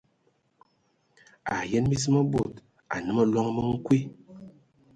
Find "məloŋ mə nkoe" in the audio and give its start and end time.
3.15-3.99